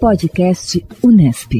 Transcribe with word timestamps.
Podcast 0.00 0.82
Unesp. 1.02 1.52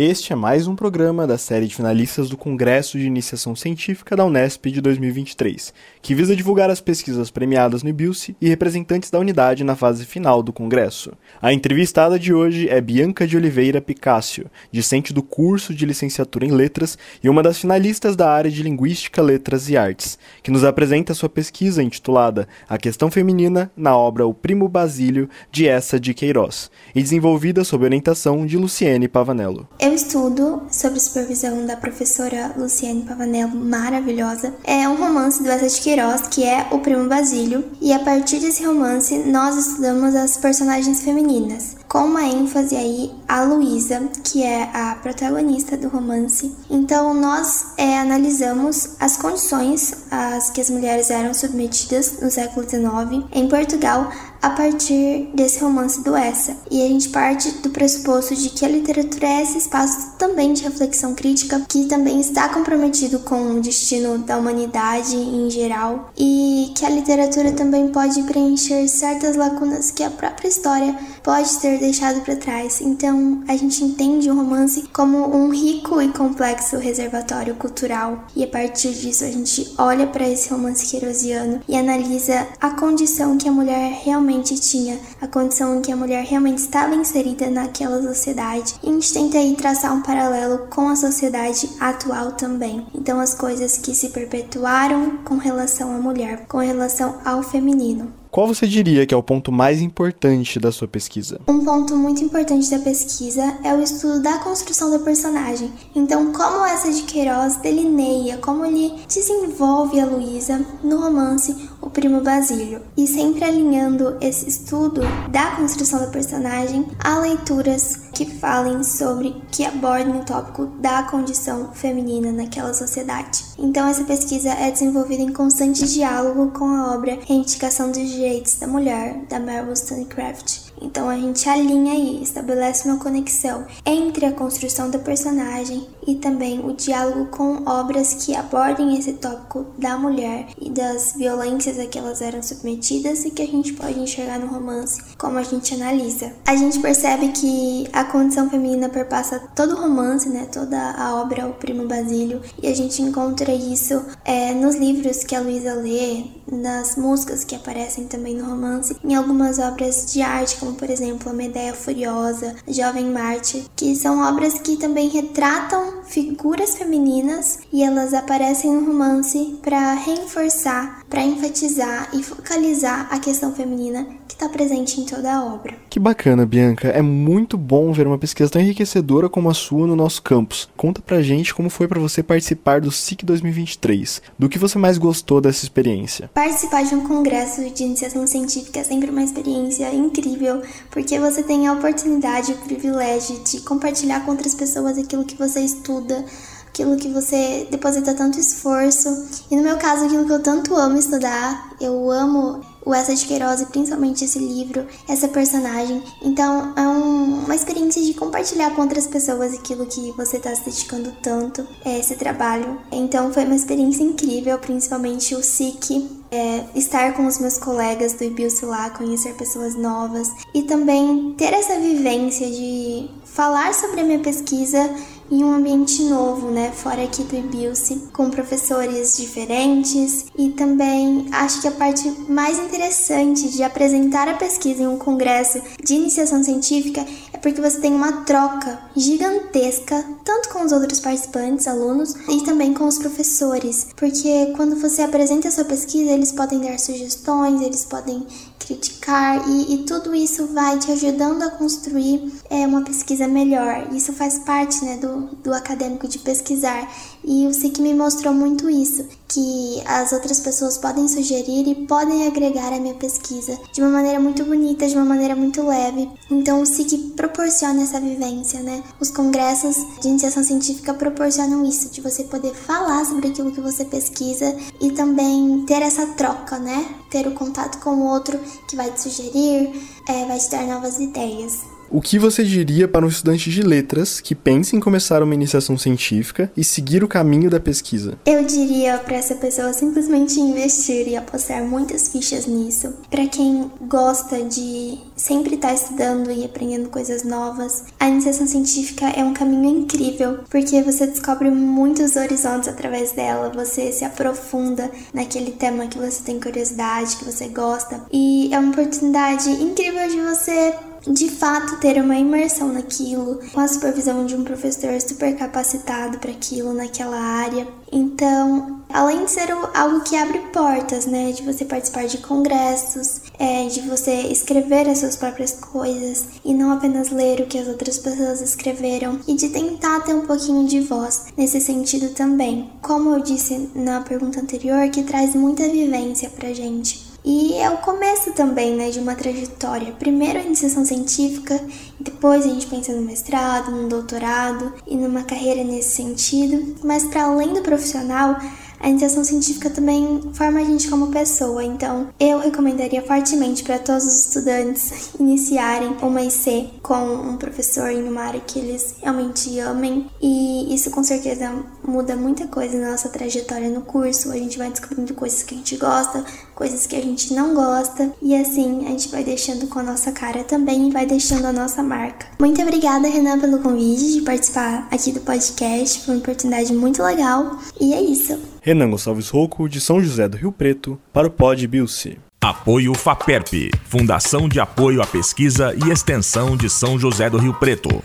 Este 0.00 0.32
é 0.32 0.36
mais 0.36 0.68
um 0.68 0.76
programa 0.76 1.26
da 1.26 1.36
série 1.36 1.66
de 1.66 1.74
finalistas 1.74 2.30
do 2.30 2.36
Congresso 2.36 2.96
de 2.96 3.04
Iniciação 3.04 3.56
Científica 3.56 4.14
da 4.14 4.24
Unesp 4.24 4.66
de 4.66 4.80
2023, 4.80 5.74
que 6.00 6.14
visa 6.14 6.36
divulgar 6.36 6.70
as 6.70 6.80
pesquisas 6.80 7.32
premiadas 7.32 7.82
no 7.82 7.88
IBILSE 7.88 8.36
e 8.40 8.48
representantes 8.48 9.10
da 9.10 9.18
unidade 9.18 9.64
na 9.64 9.74
fase 9.74 10.06
final 10.06 10.40
do 10.40 10.52
Congresso. 10.52 11.14
A 11.42 11.52
entrevistada 11.52 12.16
de 12.16 12.32
hoje 12.32 12.68
é 12.68 12.80
Bianca 12.80 13.26
de 13.26 13.36
Oliveira 13.36 13.80
Picácio, 13.80 14.48
discente 14.70 15.12
do 15.12 15.20
curso 15.20 15.74
de 15.74 15.84
licenciatura 15.84 16.46
em 16.46 16.52
Letras 16.52 16.96
e 17.20 17.28
uma 17.28 17.42
das 17.42 17.58
finalistas 17.58 18.14
da 18.14 18.30
área 18.30 18.52
de 18.52 18.62
Linguística, 18.62 19.20
Letras 19.20 19.68
e 19.68 19.76
Artes, 19.76 20.16
que 20.44 20.52
nos 20.52 20.62
apresenta 20.62 21.12
sua 21.12 21.28
pesquisa 21.28 21.82
intitulada 21.82 22.46
A 22.68 22.78
Questão 22.78 23.10
Feminina 23.10 23.68
na 23.76 23.96
obra 23.96 24.24
O 24.24 24.32
Primo 24.32 24.68
Basílio, 24.68 25.28
de 25.50 25.66
Essa 25.66 25.98
de 25.98 26.14
Queiroz, 26.14 26.70
e 26.94 27.02
desenvolvida 27.02 27.64
sob 27.64 27.84
orientação 27.84 28.46
de 28.46 28.56
Luciene 28.56 29.08
Pavanello. 29.08 29.66
Eu 29.88 29.94
estudo, 29.94 30.64
sob 30.70 31.00
supervisão 31.00 31.64
da 31.64 31.74
professora 31.74 32.52
Luciane 32.58 33.04
Pavanello, 33.04 33.56
maravilhosa. 33.56 34.52
É 34.62 34.86
um 34.86 34.96
romance 34.96 35.42
do 35.42 35.48
Essa 35.48 35.66
de 35.66 35.80
Queiroz, 35.80 36.28
que 36.28 36.44
é 36.44 36.66
O 36.70 36.80
Primo 36.80 37.08
Basílio, 37.08 37.64
e 37.80 37.90
a 37.94 37.98
partir 37.98 38.38
desse 38.38 38.66
romance 38.66 39.16
nós 39.20 39.56
estudamos 39.56 40.14
as 40.14 40.36
personagens 40.36 41.00
femininas, 41.00 41.74
com 41.88 42.04
uma 42.04 42.22
ênfase 42.24 42.76
aí 42.76 43.10
a 43.26 43.44
Luísa, 43.44 44.02
que 44.22 44.42
é 44.42 44.64
a 44.74 44.94
protagonista 44.96 45.74
do 45.74 45.88
romance. 45.88 46.54
Então 46.68 47.14
nós 47.14 47.68
é, 47.78 47.98
analisamos 47.98 48.90
as 49.00 49.16
condições 49.16 50.04
às 50.10 50.50
que 50.50 50.60
as 50.60 50.68
mulheres 50.68 51.08
eram 51.08 51.32
submetidas 51.32 52.20
no 52.20 52.30
século 52.30 52.68
XIX 52.68 53.24
em 53.32 53.48
Portugal 53.48 54.12
a 54.40 54.50
partir 54.50 55.30
desse 55.34 55.60
romance 55.60 56.02
do 56.02 56.14
Essa. 56.14 56.56
E 56.70 56.84
a 56.84 56.88
gente 56.88 57.08
parte 57.08 57.50
do 57.58 57.70
pressuposto 57.70 58.34
de 58.34 58.50
que 58.50 58.64
a 58.64 58.68
literatura 58.68 59.26
é 59.26 59.42
esse 59.42 59.58
espaço 59.58 60.12
também 60.18 60.52
de 60.52 60.62
reflexão 60.62 61.14
crítica, 61.14 61.60
que 61.68 61.86
também 61.86 62.20
está 62.20 62.48
comprometido 62.48 63.20
com 63.20 63.52
o 63.52 63.60
destino 63.60 64.18
da 64.18 64.38
humanidade 64.38 65.16
em 65.16 65.50
geral, 65.50 66.10
e 66.16 66.72
que 66.74 66.84
a 66.84 66.90
literatura 66.90 67.52
também 67.52 67.88
pode 67.88 68.22
preencher 68.22 68.86
certas 68.88 69.36
lacunas 69.36 69.90
que 69.90 70.02
a 70.02 70.10
própria 70.10 70.48
história 70.48 70.96
pode 71.22 71.58
ter 71.58 71.78
deixado 71.78 72.20
para 72.20 72.36
trás. 72.36 72.80
Então, 72.80 73.42
a 73.48 73.56
gente 73.56 73.82
entende 73.84 74.30
o 74.30 74.34
romance 74.34 74.84
como 74.92 75.36
um 75.36 75.50
rico 75.50 76.00
e 76.00 76.08
complexo 76.08 76.78
reservatório 76.78 77.54
cultural, 77.54 78.24
e 78.34 78.44
a 78.44 78.48
partir 78.48 78.92
disso 78.92 79.24
a 79.24 79.30
gente 79.30 79.74
olha 79.78 80.06
para 80.06 80.28
esse 80.28 80.50
romance 80.50 80.86
queirosiano 80.86 81.60
e 81.68 81.76
analisa 81.76 82.46
a 82.60 82.70
condição 82.70 83.36
que 83.36 83.48
a 83.48 83.52
mulher 83.52 84.00
realmente 84.04 84.27
realmente 84.28 84.60
tinha, 84.60 85.00
a 85.22 85.26
condição 85.26 85.76
em 85.76 85.80
que 85.80 85.90
a 85.90 85.96
mulher 85.96 86.22
realmente 86.22 86.58
estava 86.58 86.94
inserida 86.94 87.48
naquela 87.48 88.02
sociedade. 88.02 88.74
E 88.82 88.88
a 88.88 88.92
gente 88.92 89.12
tenta 89.12 89.38
aí 89.38 89.56
traçar 89.56 89.94
um 89.94 90.02
paralelo 90.02 90.66
com 90.68 90.88
a 90.88 90.96
sociedade 90.96 91.68
atual 91.80 92.32
também. 92.32 92.86
Então, 92.94 93.18
as 93.18 93.34
coisas 93.34 93.78
que 93.78 93.94
se 93.94 94.10
perpetuaram 94.10 95.18
com 95.24 95.36
relação 95.36 95.94
à 95.94 95.98
mulher, 95.98 96.44
com 96.46 96.58
relação 96.58 97.18
ao 97.24 97.42
feminino. 97.42 98.12
Qual 98.38 98.46
você 98.46 98.68
diria 98.68 99.04
que 99.04 99.12
é 99.12 99.16
o 99.16 99.22
ponto 99.22 99.50
mais 99.50 99.82
importante 99.82 100.60
da 100.60 100.70
sua 100.70 100.86
pesquisa? 100.86 101.40
Um 101.48 101.64
ponto 101.64 101.96
muito 101.96 102.22
importante 102.22 102.70
da 102.70 102.78
pesquisa 102.78 103.58
é 103.64 103.74
o 103.74 103.82
estudo 103.82 104.22
da 104.22 104.38
construção 104.38 104.92
do 104.96 105.00
personagem. 105.00 105.72
Então, 105.92 106.32
como 106.32 106.64
essa 106.64 106.92
de 106.92 107.02
Queiroz 107.02 107.56
delineia, 107.56 108.38
como 108.38 108.64
ele 108.64 108.94
desenvolve 109.08 109.98
a 109.98 110.06
Luísa 110.06 110.64
no 110.84 111.00
romance 111.00 111.68
O 111.80 111.90
Primo 111.90 112.20
Basílio. 112.20 112.80
E 112.96 113.08
sempre 113.08 113.42
alinhando 113.42 114.16
esse 114.20 114.48
estudo 114.48 115.00
da 115.32 115.56
construção 115.56 115.98
do 115.98 116.12
personagem 116.12 116.86
a 117.00 117.18
leituras 117.18 118.07
que 118.18 118.26
falem 118.26 118.82
sobre, 118.82 119.40
que 119.52 119.64
abordem 119.64 120.16
o 120.16 120.24
tópico 120.24 120.66
da 120.80 121.04
condição 121.04 121.70
feminina 121.72 122.32
naquela 122.32 122.74
sociedade. 122.74 123.44
Então, 123.56 123.86
essa 123.86 124.02
pesquisa 124.02 124.50
é 124.50 124.72
desenvolvida 124.72 125.22
em 125.22 125.32
constante 125.32 125.86
diálogo 125.86 126.50
com 126.50 126.64
a 126.64 126.94
obra 126.94 127.16
Reivindicação 127.24 127.92
dos 127.92 128.08
Direitos 128.08 128.56
da 128.56 128.66
Mulher, 128.66 129.24
da 129.28 129.38
Mary 129.38 129.66
Wollstonecraft. 129.66 130.68
Então 130.80 131.08
a 131.08 131.16
gente 131.16 131.48
alinha 131.48 131.92
aí, 131.92 132.22
estabelece 132.22 132.88
uma 132.88 132.98
conexão 132.98 133.66
entre 133.84 134.26
a 134.26 134.32
construção 134.32 134.90
da 134.90 134.98
personagem 134.98 135.86
e 136.06 136.14
também 136.16 136.60
o 136.60 136.72
diálogo 136.72 137.26
com 137.26 137.68
obras 137.68 138.14
que 138.14 138.34
abordem 138.34 138.96
esse 138.96 139.14
tópico 139.14 139.66
da 139.76 139.98
mulher 139.98 140.46
e 140.60 140.70
das 140.70 141.14
violências 141.16 141.78
a 141.78 141.86
que 141.86 141.98
elas 141.98 142.22
eram 142.22 142.42
submetidas 142.42 143.24
e 143.24 143.30
que 143.30 143.42
a 143.42 143.46
gente 143.46 143.72
pode 143.72 143.98
enxergar 143.98 144.38
no 144.38 144.46
romance, 144.46 145.02
como 145.16 145.38
a 145.38 145.42
gente 145.42 145.74
analisa. 145.74 146.32
A 146.46 146.56
gente 146.56 146.78
percebe 146.78 147.28
que 147.28 147.88
a 147.92 148.04
condição 148.08 148.50
feminina 148.50 148.88
perpassa 148.88 149.38
todo 149.54 149.74
o 149.74 149.80
romance, 149.80 150.28
né, 150.28 150.48
toda 150.52 150.92
a 150.92 151.14
obra 151.20 151.46
O 151.46 151.54
Primo 151.54 151.86
Basílio, 151.86 152.40
e 152.62 152.66
a 152.66 152.74
gente 152.74 153.00
encontra 153.02 153.52
isso 153.52 154.04
é, 154.24 154.52
nos 154.52 154.74
livros 154.74 155.24
que 155.24 155.34
a 155.34 155.40
Luísa 155.40 155.74
lê, 155.74 156.24
nas 156.50 156.96
músicas 156.96 157.44
que 157.44 157.54
aparecem 157.54 158.06
também 158.06 158.34
no 158.34 158.44
romance, 158.44 158.96
em 159.04 159.14
algumas 159.14 159.58
obras 159.58 160.12
de 160.12 160.22
arte, 160.22 160.56
como 160.56 160.74
por 160.74 160.90
exemplo 160.90 161.30
A 161.30 161.34
Medeia 161.34 161.74
Furiosa, 161.74 162.56
Jovem 162.66 163.06
Marte, 163.06 163.66
que 163.76 163.94
são 163.94 164.20
obras 164.20 164.54
que 164.54 164.76
também 164.76 165.08
retratam 165.08 166.02
figuras 166.04 166.76
femininas 166.76 167.58
e 167.72 167.82
elas 167.82 168.14
aparecem 168.14 168.72
no 168.72 168.86
romance 168.86 169.58
para 169.62 169.94
reforçar, 169.94 171.04
para 171.08 171.22
enfatizar 171.22 172.08
e 172.12 172.22
focalizar 172.22 173.08
a 173.10 173.18
questão 173.18 173.54
feminina 173.54 174.06
que 174.26 174.34
está 174.34 174.48
presente 174.48 175.00
em 175.00 175.04
toda 175.04 175.32
a 175.32 175.44
obra. 175.44 175.74
Que 175.90 175.98
bacana, 175.98 176.46
Bianca. 176.46 176.88
É 176.88 177.02
muito 177.02 177.56
bom 177.56 177.92
ver 177.98 178.06
uma 178.06 178.18
pesquisa 178.18 178.50
tão 178.50 178.62
enriquecedora 178.62 179.28
como 179.28 179.50
a 179.50 179.54
sua 179.54 179.86
no 179.86 179.96
nosso 179.96 180.22
campus. 180.22 180.68
Conta 180.76 181.02
pra 181.02 181.20
gente 181.20 181.52
como 181.52 181.68
foi 181.68 181.88
para 181.88 182.00
você 182.00 182.22
participar 182.22 182.80
do 182.80 182.92
SIC 182.92 183.24
2023. 183.24 184.22
Do 184.38 184.48
que 184.48 184.58
você 184.58 184.78
mais 184.78 184.96
gostou 184.96 185.40
dessa 185.40 185.64
experiência? 185.64 186.30
Participar 186.32 186.84
de 186.84 186.94
um 186.94 187.06
congresso 187.06 187.68
de 187.70 187.82
iniciação 187.82 188.26
científica 188.26 188.80
é 188.80 188.84
sempre 188.84 189.10
uma 189.10 189.22
experiência 189.22 189.92
incrível, 189.94 190.62
porque 190.90 191.18
você 191.18 191.42
tem 191.42 191.66
a 191.66 191.72
oportunidade, 191.72 192.52
o 192.52 192.58
privilégio 192.58 193.40
de 193.44 193.60
compartilhar 193.62 194.24
com 194.24 194.30
outras 194.30 194.54
pessoas 194.54 194.96
aquilo 194.96 195.24
que 195.24 195.36
você 195.36 195.60
estuda, 195.60 196.24
aquilo 196.68 196.96
que 196.96 197.08
você 197.08 197.66
deposita 197.70 198.14
tanto 198.14 198.38
esforço. 198.38 199.08
E 199.50 199.56
no 199.56 199.62
meu 199.62 199.76
caso, 199.76 200.04
aquilo 200.04 200.24
que 200.24 200.32
eu 200.32 200.42
tanto 200.42 200.76
amo 200.76 200.96
estudar, 200.96 201.72
eu 201.80 202.10
amo 202.10 202.60
o 202.84 202.94
Essa 202.94 203.14
de 203.14 203.26
Queiroz 203.26 203.60
e 203.60 203.66
principalmente 203.66 204.24
esse 204.24 204.38
livro, 204.38 204.86
essa 205.08 205.28
personagem. 205.28 206.02
Então 206.22 206.72
é 206.76 206.82
um, 206.82 207.44
uma 207.44 207.54
experiência 207.54 208.02
de 208.02 208.14
compartilhar 208.14 208.70
com 208.74 208.82
outras 208.82 209.06
pessoas 209.06 209.54
aquilo 209.54 209.86
que 209.86 210.12
você 210.12 210.36
está 210.36 210.54
se 210.54 210.64
dedicando 210.64 211.12
tanto, 211.22 211.66
é, 211.84 211.98
esse 211.98 212.14
trabalho. 212.16 212.78
Então 212.90 213.32
foi 213.32 213.44
uma 213.44 213.56
experiência 213.56 214.02
incrível, 214.02 214.58
principalmente 214.58 215.34
o 215.34 215.42
SIC, 215.42 216.18
é, 216.30 216.64
estar 216.74 217.14
com 217.14 217.26
os 217.26 217.38
meus 217.38 217.58
colegas 217.58 218.14
do 218.14 218.24
IBILS 218.24 218.60
lá, 218.62 218.90
conhecer 218.90 219.34
pessoas 219.34 219.74
novas 219.74 220.30
e 220.54 220.62
também 220.62 221.34
ter 221.36 221.52
essa 221.52 221.78
vivência 221.78 222.46
de 222.46 223.10
falar 223.24 223.72
sobre 223.72 224.00
a 224.00 224.04
minha 224.04 224.18
pesquisa 224.18 224.90
em 225.30 225.44
um 225.44 225.52
ambiente 225.52 226.02
novo, 226.04 226.50
né, 226.50 226.72
fora 226.72 227.02
aqui 227.02 227.22
do 227.22 227.36
IBILSE, 227.36 228.08
com 228.12 228.30
professores 228.30 229.16
diferentes. 229.16 230.26
E 230.36 230.50
também 230.50 231.26
acho 231.32 231.60
que 231.60 231.68
a 231.68 231.72
parte 231.72 232.08
mais 232.28 232.58
interessante 232.58 233.48
de 233.48 233.62
apresentar 233.62 234.28
a 234.28 234.34
pesquisa 234.34 234.82
em 234.82 234.86
um 234.86 234.98
congresso 234.98 235.60
de 235.82 235.94
iniciação 235.94 236.42
científica 236.42 237.04
é 237.32 237.38
porque 237.38 237.60
você 237.60 237.80
tem 237.80 237.92
uma 237.92 238.24
troca 238.24 238.78
gigantesca, 238.96 240.04
tanto 240.24 240.48
com 240.48 240.64
os 240.64 240.72
outros 240.72 241.00
participantes, 241.00 241.66
alunos, 241.66 242.14
e 242.28 242.42
também 242.44 242.74
com 242.74 242.86
os 242.86 242.98
professores, 242.98 243.88
porque 243.96 244.52
quando 244.56 244.76
você 244.76 245.02
apresenta 245.02 245.48
a 245.48 245.50
sua 245.50 245.64
pesquisa, 245.64 246.10
eles 246.10 246.32
podem 246.32 246.60
dar 246.60 246.78
sugestões, 246.78 247.62
eles 247.62 247.84
podem 247.84 248.26
criticar 248.68 249.48
e, 249.48 249.74
e, 249.74 249.78
tudo 249.84 250.14
isso 250.14 250.48
vai 250.48 250.78
te 250.78 250.92
ajudando 250.92 251.42
a 251.42 251.50
construir 251.50 252.30
é, 252.50 252.66
uma 252.66 252.84
pesquisa 252.84 253.26
melhor. 253.26 253.88
Isso 253.92 254.12
faz 254.12 254.38
parte 254.40 254.84
né, 254.84 254.98
do, 254.98 255.36
do 255.36 255.54
acadêmico 255.54 256.06
de 256.06 256.18
pesquisar 256.18 256.86
e 257.28 257.46
o 257.46 257.52
SIC 257.52 257.78
me 257.80 257.94
mostrou 257.94 258.32
muito 258.32 258.70
isso, 258.70 259.04
que 259.28 259.82
as 259.84 260.12
outras 260.12 260.40
pessoas 260.40 260.78
podem 260.78 261.06
sugerir 261.06 261.68
e 261.68 261.86
podem 261.86 262.26
agregar 262.26 262.72
a 262.72 262.80
minha 262.80 262.94
pesquisa 262.94 263.58
de 263.70 263.82
uma 263.82 263.90
maneira 263.90 264.18
muito 264.18 264.42
bonita, 264.46 264.88
de 264.88 264.94
uma 264.94 265.04
maneira 265.04 265.36
muito 265.36 265.62
leve. 265.62 266.08
Então 266.30 266.62
o 266.62 266.66
SIC 266.66 267.12
proporciona 267.14 267.82
essa 267.82 268.00
vivência, 268.00 268.60
né? 268.60 268.82
Os 268.98 269.10
congressos 269.10 269.76
de 270.00 270.08
iniciação 270.08 270.42
científica 270.42 270.94
proporcionam 270.94 271.66
isso, 271.66 271.90
de 271.90 272.00
você 272.00 272.24
poder 272.24 272.54
falar 272.54 273.04
sobre 273.04 273.28
aquilo 273.28 273.52
que 273.52 273.60
você 273.60 273.84
pesquisa 273.84 274.56
e 274.80 274.90
também 274.92 275.64
ter 275.66 275.82
essa 275.82 276.06
troca, 276.06 276.58
né? 276.58 276.88
Ter 277.10 277.28
o 277.28 277.34
contato 277.34 277.78
com 277.80 277.90
o 277.90 278.06
outro 278.08 278.40
que 278.66 278.74
vai 278.74 278.90
te 278.90 279.02
sugerir, 279.02 279.70
é, 280.08 280.24
vai 280.24 280.38
te 280.38 280.50
dar 280.50 280.66
novas 280.66 280.98
ideias. 280.98 281.77
O 281.90 282.02
que 282.02 282.18
você 282.18 282.44
diria 282.44 282.86
para 282.86 283.04
um 283.04 283.08
estudante 283.08 283.50
de 283.50 283.62
letras 283.62 284.20
que 284.20 284.34
pensa 284.34 284.76
em 284.76 284.80
começar 284.80 285.22
uma 285.22 285.34
iniciação 285.34 285.78
científica 285.78 286.52
e 286.54 286.62
seguir 286.62 287.02
o 287.02 287.08
caminho 287.08 287.48
da 287.48 287.58
pesquisa? 287.58 288.18
Eu 288.26 288.44
diria 288.44 288.98
para 288.98 289.16
essa 289.16 289.34
pessoa 289.34 289.72
simplesmente 289.72 290.38
investir 290.38 291.08
e 291.08 291.16
apostar 291.16 291.64
muitas 291.64 292.08
fichas 292.08 292.46
nisso. 292.46 292.92
Para 293.10 293.26
quem 293.26 293.70
gosta 293.80 294.42
de 294.42 294.98
sempre 295.16 295.54
estar 295.54 295.68
tá 295.68 295.74
estudando 295.74 296.30
e 296.30 296.44
aprendendo 296.44 296.90
coisas 296.90 297.24
novas. 297.24 297.84
A 297.98 298.08
iniciação 298.08 298.46
científica 298.46 299.06
é 299.08 299.24
um 299.24 299.32
caminho 299.32 299.80
incrível, 299.80 300.40
porque 300.50 300.82
você 300.82 301.06
descobre 301.06 301.50
muitos 301.50 302.16
horizontes 302.16 302.68
através 302.68 303.12
dela, 303.12 303.50
você 303.54 303.92
se 303.92 304.04
aprofunda 304.04 304.90
naquele 305.12 305.52
tema 305.52 305.86
que 305.86 305.98
você 305.98 306.22
tem 306.22 306.38
curiosidade, 306.38 307.16
que 307.16 307.24
você 307.24 307.48
gosta, 307.48 308.02
e 308.12 308.52
é 308.52 308.58
uma 308.58 308.72
oportunidade 308.72 309.50
incrível 309.50 310.08
de 310.08 310.20
você 310.20 310.74
de 311.08 311.28
fato 311.28 311.78
ter 311.78 312.00
uma 312.00 312.16
imersão 312.16 312.72
naquilo, 312.72 313.40
com 313.52 313.60
a 313.60 313.68
supervisão 313.68 314.26
de 314.26 314.36
um 314.36 314.44
professor 314.44 315.00
super 315.00 315.36
capacitado 315.36 316.18
para 316.18 316.30
aquilo 316.30 316.72
naquela 316.72 317.18
área. 317.18 317.66
Então, 317.90 318.82
além 318.90 319.24
de 319.24 319.30
ser 319.30 319.50
algo 319.74 320.00
que 320.02 320.14
abre 320.14 320.38
portas, 320.52 321.06
né, 321.06 321.32
de 321.32 321.42
você 321.42 321.64
participar 321.64 322.06
de 322.06 322.18
congressos, 322.18 323.22
é, 323.38 323.66
de 323.66 323.80
você 323.82 324.12
escrever 324.12 324.88
as 324.88 324.98
suas 324.98 325.16
próprias 325.16 325.52
coisas 325.52 326.26
e 326.44 326.52
não 326.52 326.70
apenas 326.70 327.10
ler 327.10 327.40
o 327.40 327.46
que 327.46 327.58
as 327.58 327.68
outras 327.68 327.98
pessoas 327.98 328.42
escreveram 328.42 329.20
e 329.26 329.34
de 329.34 329.48
tentar 329.48 330.00
ter 330.00 330.14
um 330.14 330.26
pouquinho 330.26 330.66
de 330.66 330.80
voz 330.80 331.26
nesse 331.36 331.60
sentido 331.60 332.10
também. 332.10 332.70
Como 332.82 333.14
eu 333.14 333.20
disse 333.20 333.70
na 333.74 334.00
pergunta 334.02 334.40
anterior, 334.40 334.88
que 334.90 335.02
traz 335.02 335.34
muita 335.34 335.68
vivência 335.68 336.28
pra 336.28 336.52
gente. 336.52 337.07
E 337.24 337.54
é 337.54 337.68
o 337.70 337.78
começo 337.78 338.32
também, 338.32 338.74
né, 338.74 338.90
de 338.90 338.98
uma 339.00 339.14
trajetória. 339.14 339.92
Primeiro 339.92 340.38
a 340.38 340.42
iniciação 340.42 340.84
científica, 340.84 341.60
depois 341.98 342.44
a 342.44 342.48
gente 342.48 342.66
pensa 342.66 342.92
no 342.92 343.02
mestrado, 343.02 343.70
no 343.70 343.88
doutorado 343.88 344.72
e 344.86 344.96
numa 344.96 345.24
carreira 345.24 345.62
nesse 345.64 345.96
sentido. 345.96 346.76
Mas 346.82 347.04
para 347.04 347.24
além 347.24 347.52
do 347.52 347.62
profissional, 347.62 348.36
a 348.80 348.88
iniciação 348.88 349.24
científica 349.24 349.68
também 349.68 350.30
forma 350.32 350.60
a 350.60 350.64
gente 350.64 350.88
como 350.88 351.08
pessoa, 351.08 351.64
então 351.64 352.08
eu 352.18 352.38
recomendaria 352.38 353.02
fortemente 353.02 353.64
para 353.64 353.78
todos 353.78 354.06
os 354.06 354.26
estudantes 354.26 355.10
iniciarem 355.18 355.96
uma 356.00 356.22
IC 356.22 356.74
com 356.80 357.02
um 357.02 357.36
professor 357.36 357.90
em 357.90 358.08
uma 358.08 358.22
área 358.22 358.40
que 358.40 358.58
eles 358.58 358.94
realmente 359.00 359.58
amem, 359.58 360.06
e 360.22 360.72
isso 360.72 360.90
com 360.90 361.02
certeza 361.02 361.52
muda 361.88 362.14
muita 362.14 362.46
coisa 362.46 362.78
na 362.78 362.92
nossa 362.92 363.08
trajetória 363.08 363.68
no 363.68 363.80
curso. 363.80 364.30
A 364.30 364.36
gente 364.36 364.58
vai 364.58 364.70
descobrindo 364.70 365.14
coisas 365.14 365.42
que 365.42 365.54
a 365.54 365.56
gente 365.56 365.76
gosta, 365.76 366.24
coisas 366.54 366.86
que 366.86 366.94
a 366.94 367.00
gente 367.00 367.32
não 367.32 367.54
gosta, 367.54 368.12
e 368.20 368.34
assim 368.34 368.86
a 368.86 368.90
gente 368.90 369.08
vai 369.08 369.24
deixando 369.24 369.66
com 369.68 369.78
a 369.78 369.82
nossa 369.82 370.12
cara 370.12 370.44
também 370.44 370.88
e 370.88 370.92
vai 370.92 371.06
deixando 371.06 371.46
a 371.46 371.52
nossa 371.52 371.82
marca. 371.82 372.26
Muito 372.38 372.60
obrigada, 372.60 373.08
Renan, 373.08 373.40
pelo 373.40 373.60
convite 373.60 374.12
de 374.12 374.20
participar 374.22 374.86
aqui 374.90 375.12
do 375.12 375.20
podcast, 375.20 376.04
foi 376.04 376.14
uma 376.14 376.20
oportunidade 376.20 376.72
muito 376.72 377.02
legal, 377.02 377.58
e 377.80 377.94
é 377.94 378.02
isso. 378.02 378.38
Renan 378.60 378.90
Gonçalves 378.90 379.30
Rouco, 379.30 379.68
de 379.68 379.80
São 379.80 380.02
José 380.02 380.28
do 380.28 380.36
Rio 380.36 380.52
Preto, 380.52 381.00
para 381.12 381.26
o 381.26 381.30
Pod 381.30 381.66
Bilce. 381.66 382.18
Apoio 382.40 382.94
FAPERP, 382.94 383.70
Fundação 383.84 384.48
de 384.48 384.60
Apoio 384.60 385.02
à 385.02 385.06
Pesquisa 385.06 385.74
e 385.74 385.90
Extensão 385.90 386.56
de 386.56 386.70
São 386.70 386.98
José 386.98 387.28
do 387.28 387.38
Rio 387.38 387.54
Preto. 387.54 388.02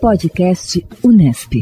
Podcast 0.00 0.80
Unesp. 1.04 1.52